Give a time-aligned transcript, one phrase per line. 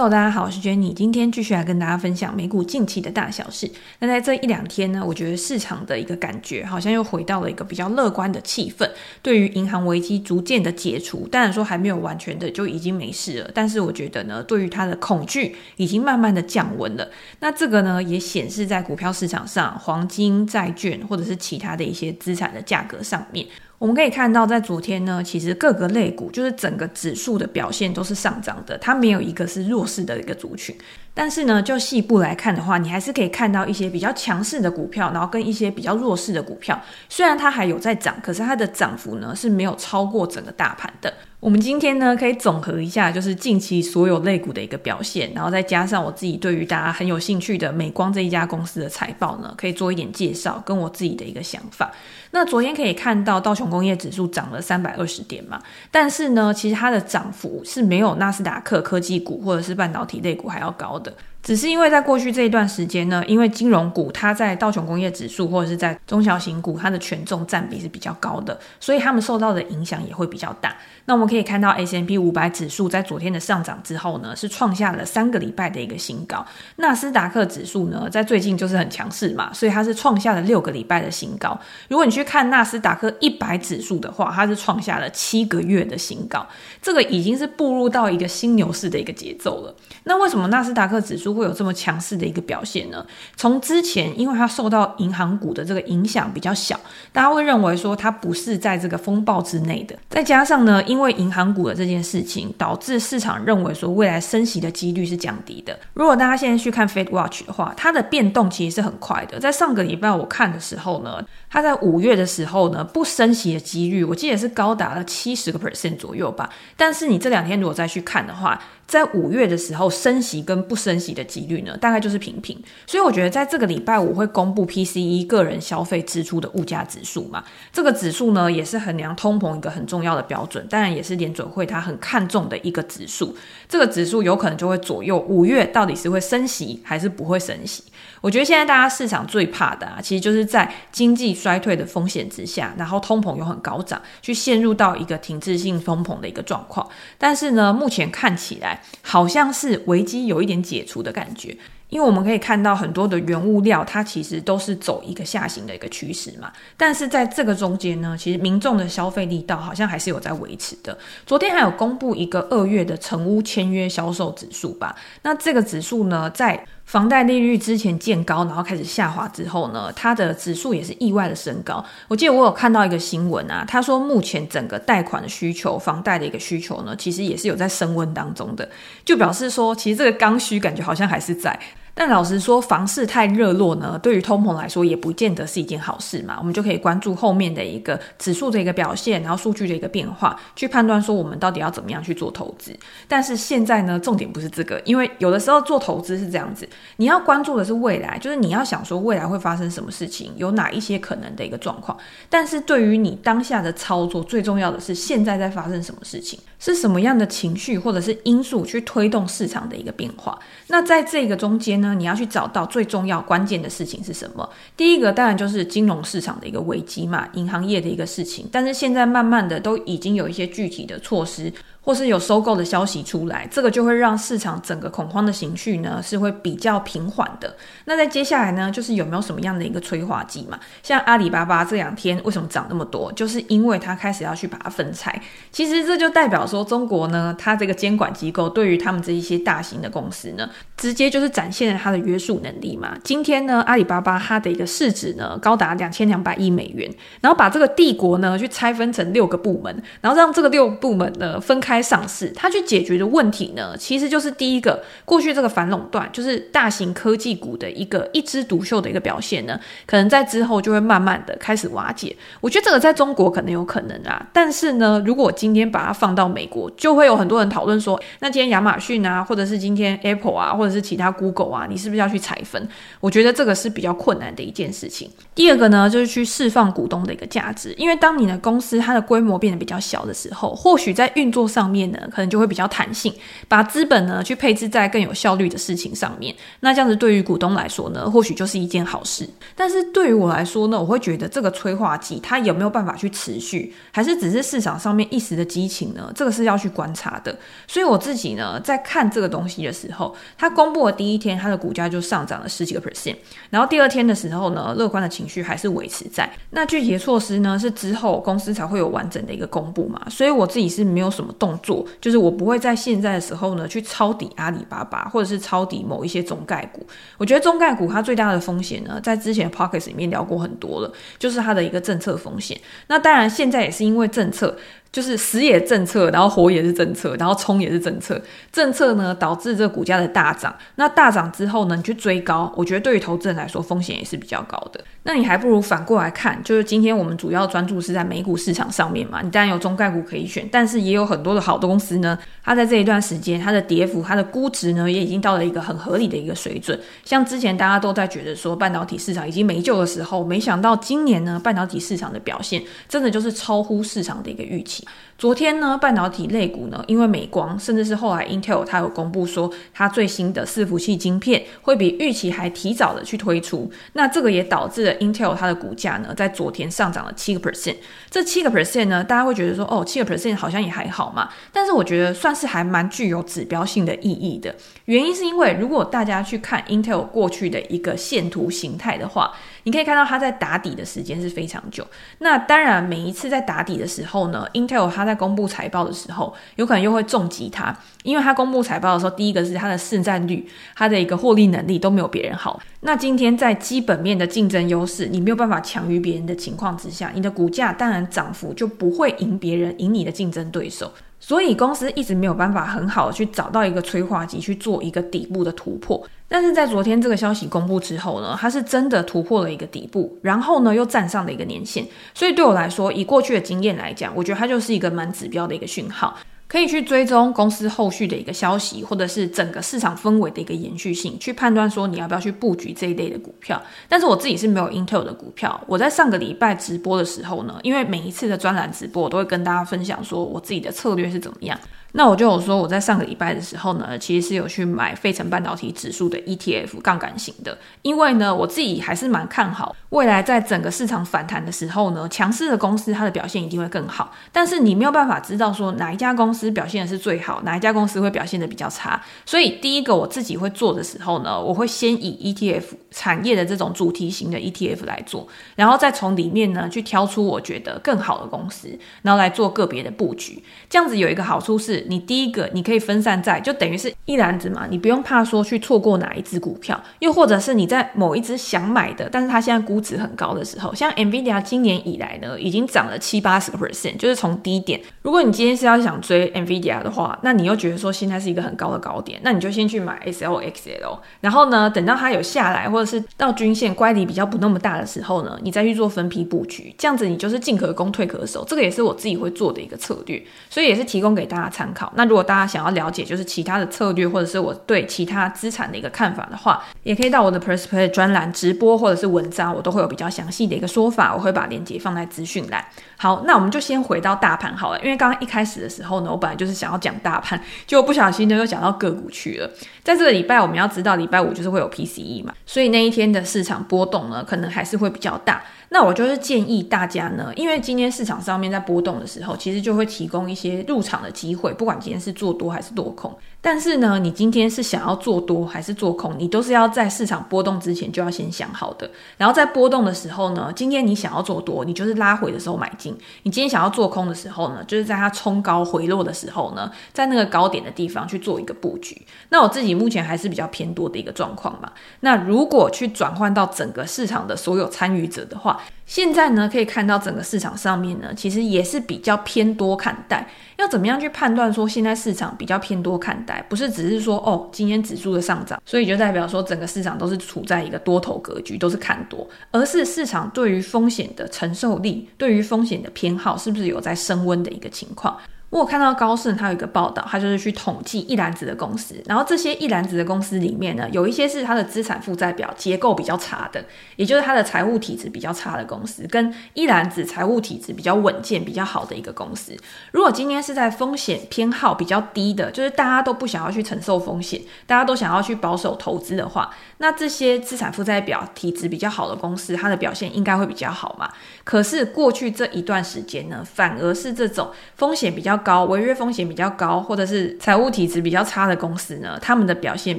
[0.00, 3.70] 各位大家好，我是 Jenny，今天继续来跟大家分享美股近期的大小事。
[3.98, 8.88] 那在这一两天呢，我觉得市场的一个感觉好像又回到了一个比较乐观的气氛，
[9.20, 17.06] 对于银行危机逐渐的解除，当然说还没有完全的就已经没事了，但是我觉得呢，对于它的恐惧已经慢慢的降温了。
[17.40, 23.46] 那这个呢，也显示在股票市场上，黄金、债券或者是其他的一些资产的价格上面。
[23.80, 30.76] 我们可以看到，在昨天呢，其实各个类股就是整个指数的表现都是上涨的，它没有一个是弱势的一个族群。
[31.14, 41.10] 但是呢，就细部来看的话，你还是可以看到一些比较强势的股票，然后跟一些比较弱势的股票，虽然它还有在涨，可是它的涨幅呢是没有超过整个大盘的。
[41.40, 51.90] 我们今天呢，可以总和一下，就是近期所有类股的一个表现，然后再加上我自己对于大家很有兴趣的美光这一家公司的财报呢，可以做一点介绍，跟我自己的一个想法。
[52.32, 55.58] 那昨天可以看到道琼工业指数涨了三百二十点嘛，
[55.90, 61.10] 但是呢，其实它的涨幅是没有纳斯达克科技股或者是半导体类股还要高的。
[61.42, 70.76] 只是因为在过去这一段时间呢，因为金融股它在道琼工业指数或者是在中小型股，它的权重占比是比较高的，所以他们受到的影响也会比较大。
[71.06, 76.44] 那我们可以看到 S&P 五百指数在昨天的上涨之后呢，是创下了三个礼拜的一个新高。
[76.76, 81.58] 纳斯达克指数呢，在最近就是很强势嘛，所以它是创下了六个礼拜的新高。
[81.88, 86.46] 如果你去看纳斯达克一百指数的话，它是创下了七个月的新高，
[86.82, 89.74] 这个已经是步入到一个新牛市的一个节奏了。
[90.04, 93.04] 那为什么纳斯达克指数会有这么强势的一个表现呢？
[93.36, 96.78] 从之前，因为它受到银行股的这个影响比较小，
[97.12, 99.96] 大家会认为说它不是在这个风暴之内的。
[100.08, 105.78] 再加上呢，因为银行股的这件事情，导致市场认为说未来升息的几率是降低的。
[105.94, 109.38] 如果大家现在去看 Fed Watch 的话，它的变动其实是很快的。
[109.38, 116.50] 在上个礼拜我看的时候呢，它在五月的时候呢，不升息的几率，我记得是高达了七十个 percent 左右吧。
[116.76, 122.60] 但是你这两天如果再去看的话，在五月的时候，升息跟不升息的几率呢，大概就是平平。
[122.88, 133.36] 所以我觉得在这个礼拜五会公布 PCE 个人消费支出的物价指数嘛，这个指数呢也是衡量通膨一个很重要的标准，当然也是联准会它很看重的一个指数。
[133.68, 137.84] 这个指数有可能就会左右五月到底是会升息还是不会升息。
[138.20, 146.88] 我觉得现在大家市场最怕的啊，其实就是在经济衰退的风险之下，然后通膨又很高涨，去陷入到一个停滞性通膨的一个状况。
[147.18, 148.80] 但是呢，目前看起来。
[149.02, 151.56] 好像是危机有一点解除的感觉，
[151.88, 156.52] 因为我们可以看到很多的原物料，它其实都是走一个下行的一个趋势嘛。
[156.76, 160.96] 但是在这个中间呢，其实民众的消费力道好像还是有在维持的。
[161.26, 171.84] 昨天还有公布一个二月的成屋签约销售指数吧，那这个指数呢，在房贷利率之前见高，然后开始下滑之后呢，它的指数也是意外的升高。
[172.08, 178.68] 我记得我有看到一个新闻啊，他说目前整个贷款的需求、房贷的一个需求呢，其实也是有在升温当中的，
[179.04, 181.56] 就表示说，其实这个刚需感觉好像还是在。
[182.00, 186.36] 但老实说，房市太热络呢，对于通膨来说也不见得是一件好事嘛。
[186.38, 192.74] 我们就可以关注后面的一个指数的一个表现，然后数据的一个变化，去判断说我们到底要怎么样去做投资。
[193.06, 196.66] 但是现在呢，重点不是这个，因为有的时候做投资是这样子，
[196.96, 201.94] 你要关注的是未来，就是你要想说未来会发生什么事情，有哪一些可能的一个状况。
[202.30, 210.38] 但是对于你当下的操作，最重要的是现在在发生什么事情，是什么样的情绪或者是因素去推动市场的一个变化。
[210.68, 214.48] 那在这个中间呢，你要去找到最重要关键的事情是什么？
[214.76, 218.48] 第一个当然就是金融市场的一个危机嘛，银行业的一个事情。
[218.52, 221.52] 但是现在慢慢的都已经有一些具体的措施。
[221.82, 227.56] 或是有收购的消息出来，这个就会让市场整个恐慌的情绪呢是会比较平缓的。
[227.86, 230.60] 那在接下来呢，就是有没有什么样的一个催化剂嘛？
[230.82, 233.10] 像阿里巴巴这两天为什么涨那么多？
[233.12, 235.20] 就是因为它开始要去把它分拆。
[235.50, 240.46] 其实这就代表说，中国呢，它这个监管机构对于他们这一些大型的公司呢，
[240.76, 242.94] 直接就是展现了它的约束能力嘛。
[243.02, 251.69] 今天呢，阿里巴巴它的一个市值呢高达两千两百亿美元，然后把这个帝国呢去拆分成六个部门，然后让这个六部门呢分开。
[251.70, 259.56] 开上市，它去解决的问题呢，其实就是第一个，过去这个反垄断，就是大型科技股的一个一枝独秀的一个表现呢，
[259.86, 262.16] 可能在之后就会慢慢的开始瓦解。
[262.40, 272.68] 我觉得这个在中国可能有可能啊，但是呢，如果今天把它放到美国，就会有很多人讨论说，那今天亚马逊啊，或者是今天 Apple 啊，或者是其他 Google 啊，你是不是要去拆分？
[272.98, 275.08] 我觉得这个是比较困难的一件事情。
[275.36, 281.59] 第二个呢，就是去释放股东的一个价值，因为当你的公司它的规模变得比较小的时候，或许在运作上。
[281.60, 283.12] 上面呢，可能就会比较弹性，
[283.46, 286.34] 把资本呢去配置在更有效率的事情上面。
[286.60, 289.28] 那这样子对于股东来说呢，或许就是一件好事。
[289.54, 296.10] 但是对于我来说呢，我会觉得这个催化剂它有没有办法去持续，还是只是市场上面一时的激情呢？
[296.14, 297.38] 这个是要去观察的。
[297.68, 303.16] 所以我自己呢，在看这个东西的时候，它公布的第一天，它的股价就上涨了十几个 percent，
[303.50, 306.30] 然后第二天的时候呢，乐观的情绪还是维持在。
[306.48, 310.00] 那具体的措施呢，是之后公司才会有完整的一个公布嘛。
[310.08, 316.86] 所以我自己是没有什么动作，就是我不会在现在的时候呢，去抄底阿里巴巴，或者是抄底某一些中概股。
[317.18, 322.60] 我觉得中概股它最大的风险呢，在之前 Podcast 里面聊过很多了，就是它的一个政策风险。
[322.88, 324.56] 那当然现在也是因为政策。
[324.92, 328.20] 就是死也政策，然后活也是政策，然后冲也是政策。
[328.50, 330.52] 政策呢，导致这个股价的大涨。
[330.74, 334.80] 那大涨之后呢，你去追高，我觉得对于投资人来说风险也是比较高的。
[335.02, 339.22] 那你还不如反过来看，就是今天我们主要专注是在美股市场上面嘛。
[339.22, 342.18] 你当然有中概股可以选，但是也有很多的好的公司呢。
[342.44, 346.78] 它在这一段时间，它的跌幅、它的估值呢，也已经到了一个很合理的一个水准。
[347.04, 354.86] 像之前大家都在觉得说半导体市场已经没救的时候，没想到今年呢，半导体市场的表现真的就是超乎市场的一个预期。
[355.20, 367.76] 昨天呢，半导体类股呢，因为美光，甚至是后来 Intel 它有公布说，它最新的伺服器晶片会比预期还提早的去推出，那这个也导致了 Intel 它的股价呢，在昨天上涨了七个 percent。
[368.08, 374.54] 这七个 percent 呢，大家会觉得说，哦，七个 percent 好像也还好嘛，但是我觉得算是还蛮具有指标性的意义的。
[374.86, 379.30] 原因是因为如果大家去看 Intel 过去的一个线图形态的话，
[379.64, 381.86] 你可以看到它在打底的时间是非常久。
[382.18, 392.60] 那当然，每一次在打底的时候呢，Intel 它在公布财报的时候，有可能又会重击它，因为它公布财报的时候，第一个是它的市占率，它的一个获利能力都没有别人好。
[392.80, 400.92] 那今天在基本面的竞争优势，你没有办法强于别人的情况之下，你的股价当然涨幅就不会赢别人，赢你的竞争对手。
[401.20, 406.02] 所以公司一直没有办法很好的去找到一个催化剂去做一个底部的突破。
[406.26, 411.86] 但是在昨天这个消息公布之后呢，它是真的突破了一个底部，然后呢又站上了一个年线。
[412.14, 416.16] 所以对我来说，以过去的经验来讲，我觉得它就是一个蛮指标的一个讯号。
[416.50, 423.62] 可以去追踪公司后续的一个消息，或者是整个市场氛围的一个延续性，去判断说你要不要去布局这一类的股票。
[423.88, 425.62] 但是我自己是没有 Intel 的股票。
[425.68, 431.56] 我在上个礼拜直播的时候呢，因为每一次的专栏直播，我都会跟大家分享说我自己的策略是怎么样。
[431.92, 444.12] 那我就有说，我在上个礼拜的时候呢，其实是有去买费城半导体指数的 ETF 杠杆型的，因为呢，我自己还是蛮看好未来在整个市场反弹的时候呢，强势的公司它的表现一定会更好。
[444.30, 449.02] 但是你没有办法知道说哪一家公司表现的是最好，哪一家公司会表现的比较差。
[449.26, 455.26] 所以第一个我自己会做的时候呢，我会先以 ETF 产业的这种主题型的 ETF 来做，
[455.56, 460.44] 然后再从里面呢去挑出我觉得更好的公司，然后来做个别的布局。
[460.68, 461.79] 这样子有一个好处是。
[461.88, 474.80] 你第一个，你可以分散在，就等于是一篮子嘛，你不用怕说去错过哪一只股票，又或者是你在某一只想买的，但是它现在估值很高的时候，像 Nvidia 今年以来呢，已经涨了七八十个 percent，就是从低点。
[475.02, 491.69] 如果你今天是要想追 Nvidia 的话，那你又觉得说现在是一个很高的高点，那你就先去买 SLXL，然后呢，等到它有下来，或者是到均线乖离比较不那么大的时候呢，你再去做分批布局，这样子你就是进可攻退可守，这个也是我自己会做的一个策略，所以也是提供给大家参考。
[491.74, 491.92] 考。
[491.96, 502.64] 那如果大家想要了解就是其他的策略，或者是我对其他资产的一个看法的话，也可以到我的 PressPlay 专栏直播或者是文章，我都会有比较详细的一个说法，我会把链接放在资讯栏。
[502.96, 509.50] 好，那我们就先回到大盘好了，因为刚刚一开始的时候呢，我本来就是想要讲大盘，结果不小心呢又讲到个股去了。
[509.82, 515.42] 在这个礼拜，我们要知道礼拜五就是会有 PCE 嘛，所以那一天的市场波动呢，可能还是会比较大。
[515.72, 523.14] 那我就是建议大家呢，因为今天市场上面在波动的时候，其实就会提供一些入场的机会，不管今天是做多还是做空。
[523.42, 528.90] 但是呢，你今天是想要做多还是做空，你都是要在市场波动之前就要先想好的。
[529.16, 532.92] 然后在波动的时候呢，今天你想要做多，你就是拉回的时候买进；
[533.22, 539.00] 你今天想要做空的时候呢，就是在它冲高回落的时候呢，在那个高点的地方去做一个布局。
[539.30, 541.72] 那我自己目前还是比较偏多的一个状况嘛。
[542.00, 550.28] 那如果去转换到整个市场的所有参与者的话，现在呢，可以看到整个市场上面呢，其实也是比较偏多看待。
[550.58, 553.29] 要怎么样去判断说现在市场比较偏多看待？
[553.48, 565.14] 不是只是说哦，今天指数的上涨，所以就代表说整个市场都是处在一个多头格局，都是看多，而是市场对于风险的承受力，对于风险的偏好，是不是有在升温的一个情况？
[565.50, 573.64] 我看到高盛他有一个报道，他就是去统计一篮子的公司，然后这些一篮子的公司里面呢，有一些是它的资产负债表结构比较差的，
[573.96, 579.56] 也就是它的财务体质比较差的公司，跟一篮子财务体质比较稳健、比较好的一个公司。
[579.90, 591.10] 如果今天是在风险偏好比较低的，就是大家都不想要去承受风险，大家都想要去保守投资的话，那这些资产负债表体质比较好的公司，它的表现应该会比较好嘛。
[591.50, 599.98] 可是过去这一段时间呢，反而是这种风险比较高、违约风险比较高，或者是财务体质比较差的公司呢，他们的表现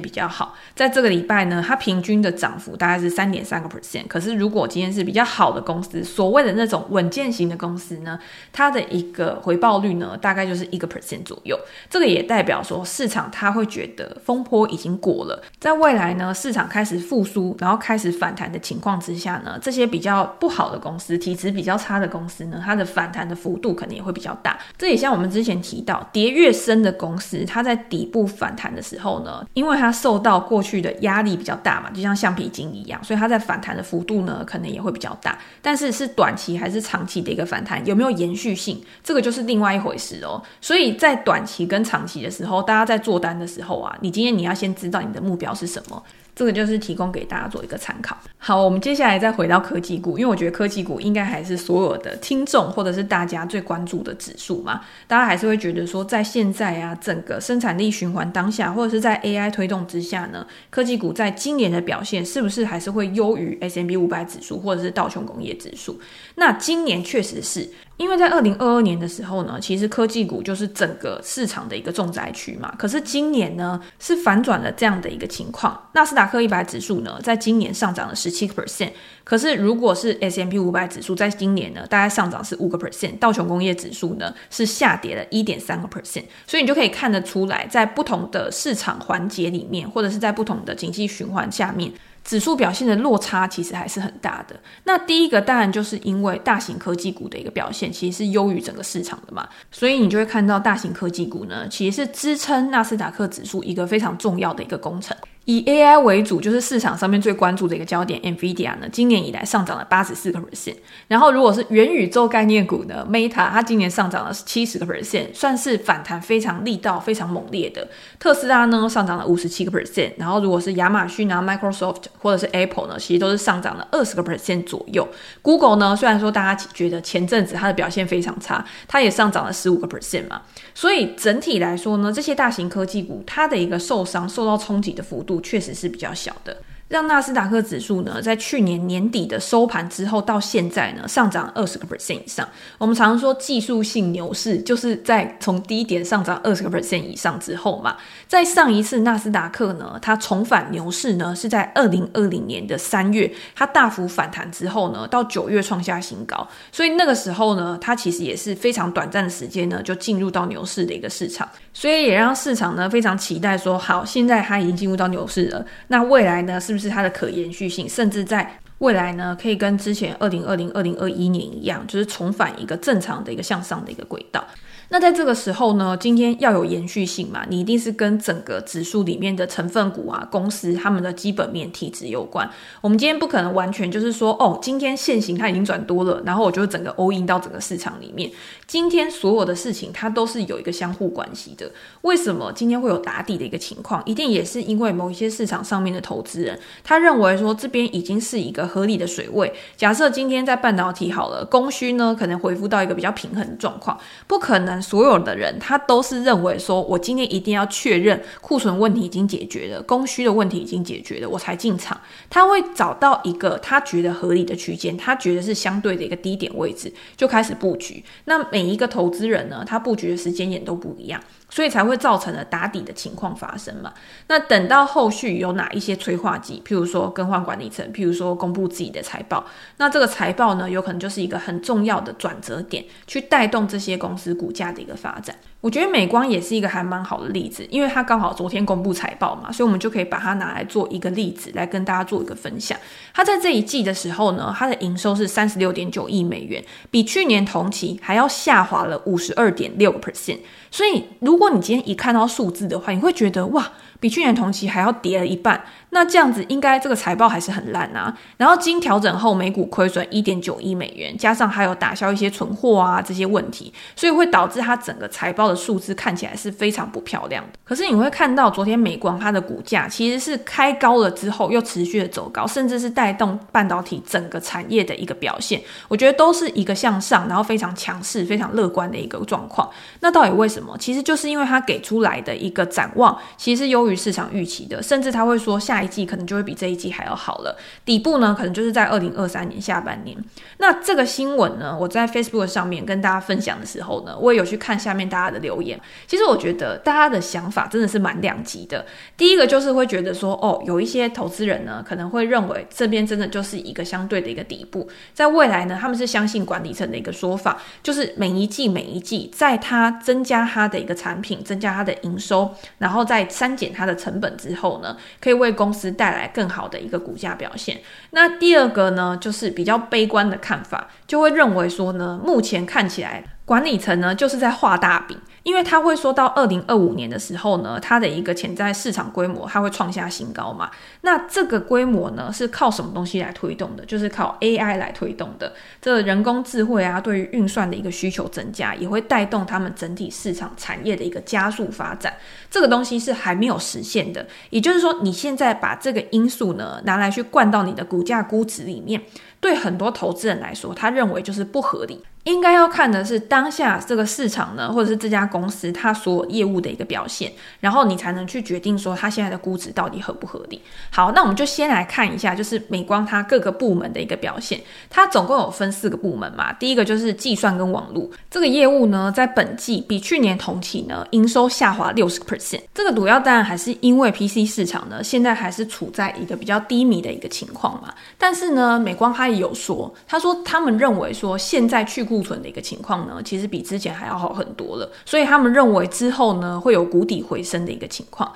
[0.00, 0.54] 比较好。
[0.74, 4.06] 在这个礼拜呢，它平均的涨幅大概是三点三个 percent。
[4.08, 8.18] 可是如果今天是比较好的公司，所谓的那种稳健型的公司呢，
[8.50, 11.54] 它的一个回报率呢，大概就是一个 percent 左右。
[11.90, 24.56] 这个也代表说，市场它会觉得风波已经过了，在未来呢，市场开始复苏，然后开始反弹的情况之下呢，这些比较不好的公司，体质比较差的公司呢，它的反弹的幅度可能也会比较大。
[24.78, 35.36] 这也像我们之前提到，跌越深的公司，它在底部反弹的时候呢，因为它受到过去的压力比较大嘛，就像橡皮筋一样，所以它在反弹的幅度呢，可能也会比较大。
[35.60, 40.40] 但是是短期还是长期的一个反弹，有没有延续性，这个就是另外一回事哦。
[40.60, 46.02] 所以在短期跟长期的时候，大家在做单的时候啊，你今天你要先知道你的目标是什么。
[46.34, 48.16] 这个就是提供给大家做一个参考。
[48.38, 54.80] 好，我们接下来再回到科技股，因为我觉得科技股应该还是所有的听众或者是大家最关注的指数嘛。
[55.06, 66.00] 大家还是会觉得说，在现在啊，整个生产力循环当下，或者是在 AI 推动之下呢，科技股在今年的表现是不是还是会优于 SMB 五百指数或者是道琼工业指数？
[66.36, 67.68] 那今年确实是。
[67.98, 72.74] 因为在二零二二年的时候呢，其实科技股就是整个市场的一个重灾区嘛。
[72.76, 75.80] 可是今年呢，是反转了这样的一个情况。
[75.92, 78.90] 纳斯达克一百指数呢，在今年上涨了十七个 percent。
[79.22, 83.16] 可是如果是 S M P 五百指数，在今年呢，大概上涨是五个 percent。
[83.18, 86.24] 道琼工业指数呢，是下跌了一点三个 percent。
[86.44, 91.92] 所以你就可以看得出来，在不同的市场环节里面，或者是在不同的经济循环下面。
[92.24, 94.54] 指数表现的落差其实还是很大的。
[94.84, 105.16] 那第一个当然就是因为大型科技股的一个表现其实是优于整个市场的嘛，所以你就会看到大型科技股呢，其实是支撑纳斯达克指数一个非常重要的一个工程。
[105.44, 110.76] 以 AI 为主，就是市场上面最关注的一个焦点，NVIDIA 呢，今年以来上涨了八十四个 percent。
[111.08, 117.88] 然后，如果是元宇宙概念股呢，Meta 它今年上涨了七十个 percent，算是反弹非常力道非常猛烈的。
[118.20, 120.12] 特斯拉呢，上涨了五十七个 percent。
[120.16, 125.08] 然后，如果是亚马逊啊、Microsoft 或者是 Apple 呢，其实都是上涨了二十个 percent 左右。
[125.42, 130.42] Google 呢，虽然说大家觉得前阵子它的表现非常差，它也上涨了十五个 percent 嘛。
[130.72, 135.31] 所以整体来说呢，这些大型科技股它的一个受伤、受到冲击的幅度。
[135.40, 136.56] 确实是比较小的。
[136.88, 142.46] 让纳斯达克指数呢，在去年年底的收盘之后到现在呢，上涨二十个 percent 以上。
[142.76, 147.96] 我们常常说技术性牛市，就是在从低点上涨二十个 percent 以上之后嘛。
[148.28, 156.46] 在上一次纳斯达克呢，它重返牛市呢，是在二零二零年的三月，它大幅反弹之后呢，到九月创下新高。
[156.70, 161.48] 所以那个时候呢，它其实也是非常短暂的时间呢，就进入到牛市的一个市场。
[161.74, 166.88] 所以也让市场呢非常期待说，好，现在它已经进入到牛市了，那未来呢，是不是？
[166.88, 174.44] 它的可延续性，甚至在未来呢，可以跟之前二零二零、二零二一年一样，就是重返一个正常的一个向上的一个轨道。
[174.92, 182.46] 那在这个时候呢，今天要有延续性嘛，你一定是跟整个指数里面的成分股啊、公司他们的基本面体质有关。
[182.82, 188.30] 我们今天不可能完全就是说，哦，今天现行它已经转多了，然后我就整个 all in 到整个市场里面。
[188.66, 191.70] 今天所有的事情它都是有一个相互关系的。
[192.02, 194.02] 为什么今天会有打底的一个情况？
[194.04, 199.50] 一定也是因为某一些市场上面的投资人，他认为说这边已经是一个合理的水位。
[199.74, 204.81] 假设今天在半导体好了，供需呢可能恢复到一个比较平衡的状况，不可能。
[204.82, 212.00] 所有的人他都是认为说，我今天一定要确认库存问题已经解决了，供需的问题已经解决了，我才进场。
[212.28, 218.02] 他会找到一个他觉得合理的区间，他觉得是相对的一个低点位置，就开始布局。
[218.24, 221.20] 那每一个投资人呢，他布局的时间点都不一样。
[221.54, 223.92] 所以才会造成了打底的情况发生嘛。
[224.28, 229.44] 那等到后续有哪一些催化剂，譬如说更换管理层，譬如说公布自己的财报，
[229.76, 235.34] 那这个财报呢，有可能就是一个很重要的转折点，去带动这些公司股价下的一个发展。
[235.60, 242.76] 我觉得美光也是一个还蛮好的例子，因为它刚好昨天公布财报嘛，所以我们就可以把它拿来做一个例子来跟大家做一个分享。
[243.14, 250.38] 它在这一季的时候呢，它的营收是三十六点九亿美元，比去年同期还要下滑了五十二点六个 percent。
[250.70, 253.70] 所以如果你今天一看到数字的话，你会觉得哇。
[254.00, 255.64] 比去年同期还要跌了一半。
[255.94, 258.16] 那这样子应该这个财报还是很烂啊。
[258.38, 267.58] 然后经调整后，每股亏损一点九亿美元，加上还有打消一些存货啊这些问题，所以会导致它整个财报的数字看起来是非常不漂亮的。
[267.62, 279.68] 可是你会看到昨天美光它的股价其实是开高了之后又持续的走高，甚至是带动半导体整个产业的一个表现，我觉得都是一个向上，然后非常强势、非常乐观的一个状况。
[280.00, 280.76] 那到底为什么？
[280.78, 287.56] 其实就是因为它给出来的一个展望，其实是优于市场预期的，甚至他会说下一季可能就会比这一季还要好了。
[287.84, 290.16] 底部呢，可能就是在二零二三年下半年。
[290.58, 295.80] 那这个新闻呢，我在 Facebook 上面跟大家分享的时候呢，我也有去看下面大家的留言。
[296.06, 298.86] 其实我觉得大家的想法真的是蛮两极的。
[299.16, 317.80] 第一个就是会觉得说，哦，有一些投资人呢，可能会认为这边真的就是一个相对的一个底部，在未来呢，他们是相信管理层的一个说法，就是每一季每一季，在它增加它的一个产品，增加它的营收，然后再删减它的成本之后呢，可以为公公司带来更好的一个股价表现。
[318.10, 325.18] 那第二个呢，就是比较悲观的看法，就会认为说呢，目前看起来管理层呢就是在画大饼。
[325.42, 330.70] 因为他会说到二零二五年的时候呢，它的一个潜在市场规模，它会创下新高嘛。
[331.00, 333.84] 那这个规模呢，是靠什么东西来推动的？
[333.84, 335.52] 就是靠 AI 来推动的。
[335.80, 342.14] 这人工智慧啊，对于运算的一个需求增加，也会带动他们整体市场产业的一个加速发展。
[342.48, 344.26] 这个东西是还没有实现的。
[344.50, 349.02] 也就是说，你现在把这个因素呢，拿来去灌到你的股价估值里面，
[349.40, 352.04] 对很多投资人来说，他认为就是不合理。
[352.24, 360.60] 应该要看的是当下这个市场呢，或者是这家公司它所有业务的一个表现，然后你才能去决定说它现在的估值到底合不合理。
[360.90, 364.60] 好，那我们就先来看一下，就是美光它各个部门的一个表现。
[364.88, 372.60] 它总共有分四个部门嘛，第一个就是计算跟网络这个业务呢，在本季比去年同期呢，营收下滑六十 percent。
[372.72, 377.92] 这个主要当然还是因为 PC 市场呢，现在还是处在一个比较低迷的一个情况嘛。
[378.16, 388.30] 但是呢，美光它也有说，他说他们认为说现在去库存的一个情况呢，其实比之前还要好很多了，所以他们认为之后呢，会有谷底回升的一个情况。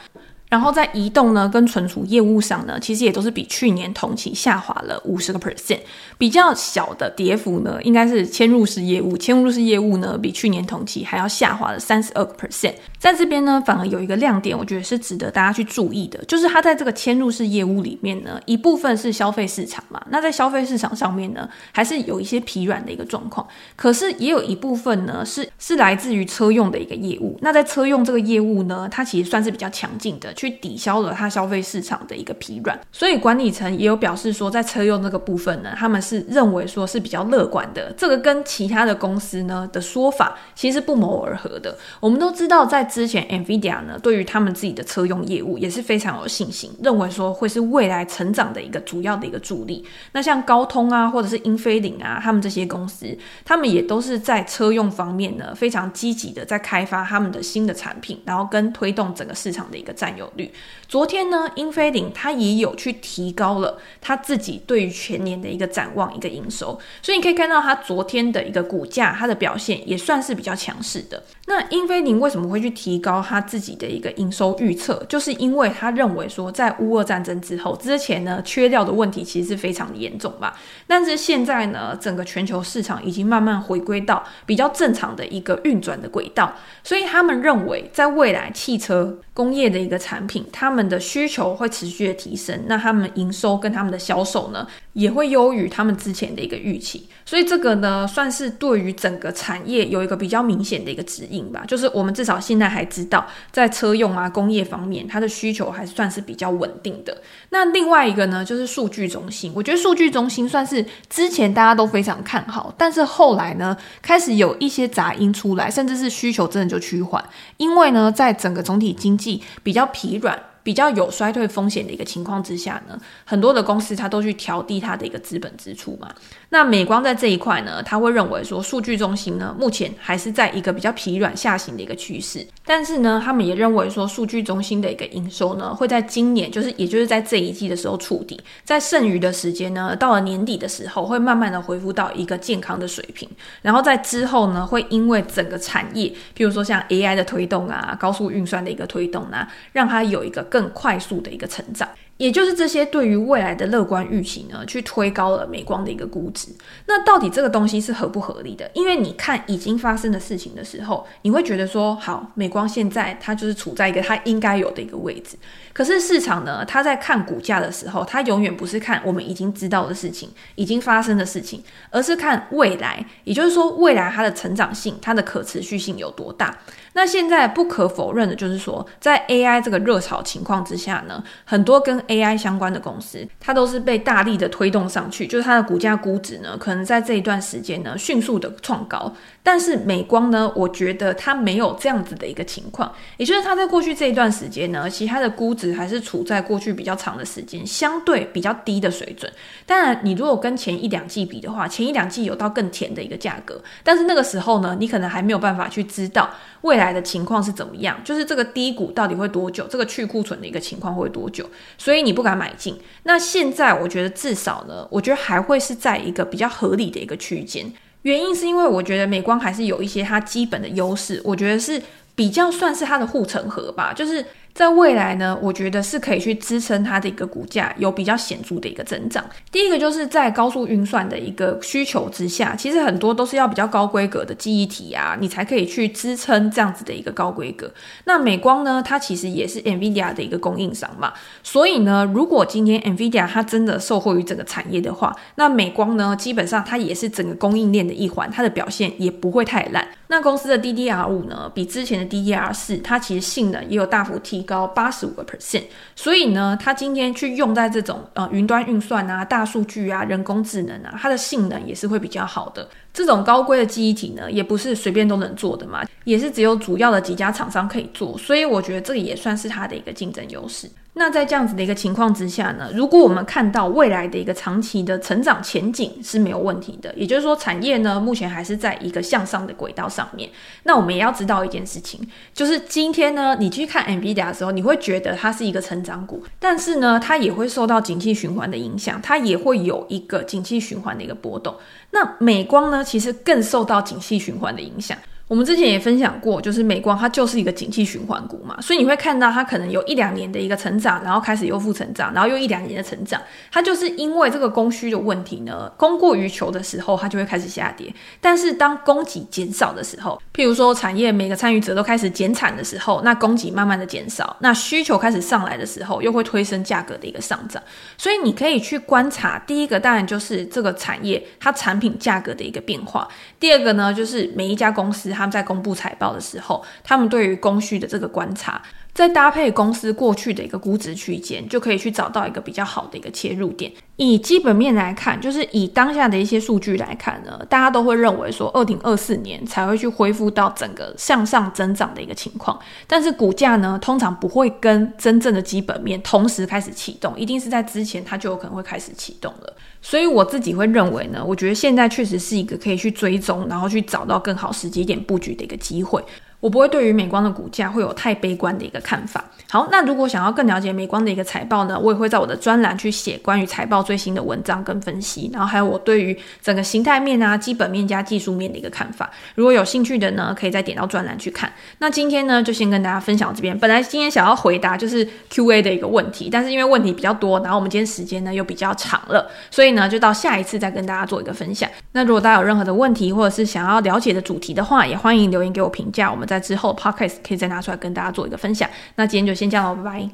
[0.49, 5.81] 然后在移动呢跟存储业务上呢，其实也都是比去年同期下滑了五十个 percent。
[6.17, 12.75] 比较小的跌幅呢，应该是嵌入式业务，嵌入式业务呢比去年同期还要下滑了三十二个 percent。
[12.99, 23.47] 在这边呢，反而有一个亮点，我觉得是值得大家去注意的，就是它在这个嵌入式业务里面呢，一部分是消费市场嘛，那在消费市场上面呢，还是有一些疲软的一个状况。
[23.75, 27.37] 可是也有一部分呢，是是来自于车用的一个业务。
[27.43, 30.33] 那在车用这个业务呢，它其实算是比较强劲的。
[30.37, 37.93] 去抵消了它消费市场的一个疲软，所以管理层也有表示说，在车用这个部分呢，他们是认为说是比较乐观的。
[37.97, 41.77] 这个跟其他的公司呢的说法其实不谋而合的。
[41.99, 49.83] 我们都知道，在之前 NVIDIA 呢，对于他们自己的车用业务也是非常有信心，认为说会是未来成长的一个主要的一个助力。
[50.13, 53.07] 那像高通啊，或者是英飞凌啊，他们这些公司，
[53.45, 60.26] 他们也都是在车用方面呢非常积极的在开发他们的新的产品，然后跟推动整个市场的一个占有。
[60.35, 60.53] 率。
[60.89, 71.23] 昨天呢，英飞凌它也有去提高了它自己对于全年的一个展望，一个营收，所以你可以看到它昨天的一个股价，它的表现也算是比较强势的。
[71.47, 75.05] 那英飞凌为什么会去提高它自己的一个营收预测？
[75.09, 101.63] 就是因为他认为说，在乌俄战争之后，之前呢缺料的问题其实是非常严重吧，但是现在呢，整个全球市场已经慢慢回归到比较正常的一个运转的轨道，所以他们认为在未来汽车工业的一个产品，他们的需求会持续的提升，那他们营收跟他们的销售呢，也会优于他们之前的一个预期，所以这个呢，算是对于整个产业有一个比较明显的一个指引吧。
[101.69, 107.15] 就是我们至少现在还知道，在车用啊工业方面，它的需求还算是比较稳定的。
[107.51, 109.53] 那另外一个呢，就是数据中心。
[109.55, 117.23] 我觉得数据中心算是之前大家都非常看好，但是后来呢，开始有一些杂音出来，甚至是需求真的就趋缓，
[117.59, 119.26] 因为呢，在整个总体经济
[119.63, 120.39] 比较疲软。
[120.67, 126.13] 比较有衰退风险的一个情况之下呢，很多的公司它都去调低它的一个资本支出嘛。
[126.57, 143.29] 那美光在这一块呢，他会认为说，数据中心呢目前还是在一个比较疲软下行的一个趋势，但是呢，他们也认为说，数据中心的一个营收呢会在今年，就是也就是在这一季的时候触底，在剩余的时间呢，到了年底的时候会慢慢的恢复到一个健康的水平，
[143.61, 150.43] 然后在之后呢，会因为整个产业，譬如说像 AI 的推动啊，高速运算的一个推动啊，让它有一个。
[150.45, 151.87] 更快速的一个成长。
[152.19, 156.49] 也就是这些对于未来的乐观预期呢，去推高了美光的一个估值。
[156.87, 158.71] 那到底这个东西是合不合理的？
[158.75, 165.37] 因为你看已经发生的事情的时候，你会觉得说，好，美光现在它就是处在一个它应该有的一个位置。
[165.73, 173.05] 可是市场呢，它在看股价的时候，它永远不是看我们已经知道的事情、已经发生的事情，而是看未来。
[173.25, 176.57] 也就是说，未来它的成长性、它的可持续性有多大。
[176.95, 189.15] 那现在不可否认的就是说，在 AI 这个热潮情况之下呢，很多跟 AI 相关的公司，它都是被大力的推动上去，就是它的股价估值呢，可能在这一段时间呢，迅速的创高。
[189.43, 199.33] 但是美光呢，我觉得它没有这样子的一个情况，也就是它在过去这一段时间呢，其实它的估值还是处在过去比较长的时间，相对比较低的水准。
[199.65, 206.29] 当然，你如果跟前一两季比的话，前一两季有到更甜的一个价格，但是那个时候呢，你可能还没有办法去知道
[206.63, 212.79] 未来的情况是怎么样，就是这个低谷到底会多久，这个去库存的一个情况会多久，所以你不敢买进。
[213.03, 217.71] 那现在我觉得至少呢，我觉得还会是在一个比较合理的一个区间。
[218.03, 221.83] 原因是因为我觉得美光还是有一些它基本的优势，我觉得是
[222.15, 224.25] 比较算是它的护城河吧，就是。
[224.57, 229.23] 在未来呢，我觉得是可以去支撑它的一个股价有比较显著的一个增长。
[229.53, 237.71] 第一个就是在高速运算的一个需求之下，其实很多都是要比较高规格的记忆体啊，你才可以去支撑这样子的一个高规格。
[238.05, 249.87] 那美光呢，它其实也是 NVIDIA 的一个供应商嘛，所以呢，如果今天 NVIDIA 它真的受惠于整个产业的话，那美光呢，基本上它也是整个供应链的一环，它的表现也不会太烂。
[250.09, 255.65] 那公司的 DDR5 呢，比之前的 DDR4，它其实性能也有大幅提高八十五个 percent，
[255.97, 262.69] 所以呢，它今天去用在这种呃云端运算啊、大数据啊、人工智能啊，它的性能也是会比较好的。
[262.95, 270.71] 这种高规的记忆体呢，也不是随便都能做的嘛，也是只有主要的几家厂商可以做，所以我觉得这个也算是它的一个竞争优势。
[270.99, 280.31] 那在这样子的一个情况之下呢，如果我们看到未来的一个长期的成长前景是没有问题的，也就是说产业呢目前还是在一个向上的轨道上面。
[280.63, 282.01] 那我们也要知道一件事情，
[282.33, 291.55] 就是今天呢你去看 NVIDIA 的时候，你会觉得它是一个成长股，但是呢它也会受到景气循环的影响，它也会有一个景气循环的一个波动。
[291.91, 294.97] 那美光呢，其实更受到景气循环的影响。
[295.29, 307.93] 我们之前也分享过，就是美光它就是一个景气循环股嘛，所以你会看到它可能有一两年的一个成长，然后开始又负成长，然后又一两年的成长，它就是因为这个供需的问题呢，供过于求的时候，它就会开始下跌。
[308.21, 317.61] 但是当供给减少的时候，譬如说产业每个参与者都开始减产的时候，那供给慢慢的减少，那需求开始上来的时候，又会推升价格的一个上涨。
[317.99, 323.09] 所以你可以去观察，第一个当然就是这个产业它产品价格的一个变化，
[323.41, 325.16] 第二个呢就是每一家公司。
[325.17, 328.61] 他们在公布财报的时候，他们对于供需的这个观察，
[328.97, 333.71] 再搭配公司过去的一个估值区间，就可以去找到一个比较好的一个切入点。
[333.97, 342.59] 以基本面来看，就是以当下的一些数据来看呢，大家都会认为说，二零二四年才会去恢复到整个向上增长的一个情况。
[342.87, 349.55] 但是股价呢，通常不会跟真正的基本面同时开始启动，一定是在之前它就有可能会开始启动了。
[349.83, 356.03] 所以我自己会认为呢，我觉得现在确实是一个可以去追踪，然后去找到更好时机点布局的一个机会。
[356.41, 359.25] 我不会对于美光的股价会有太悲观的一个看法。
[359.49, 369.09] 好，那如果想要更了解美光的一个财报呢，我也会在我的专栏去写关于财报最新的文章跟分析，然后还有我对于整个形态面啊、基本面加技术面的一个看法。
[369.35, 371.51] 如果有兴趣的呢，可以再点到专栏去看。
[371.79, 373.57] 那今天呢，就先跟大家分享这边。
[373.59, 381.71] 本来今天想要回答就是 Q&A 的一个问题，但是因为问题比较多，然后我们今天时间呢又比较长了，所以呢就到下一次再跟大家做一个分享。
[381.93, 386.11] 那如果大家有任何的问题，或者是想要了解的主题的话，也欢迎留言给我评价。
[386.11, 388.69] 我们在之后 Podcast 可以再拿出来跟大家做一个分享。
[388.97, 390.11] 那今天就先这样了，拜拜。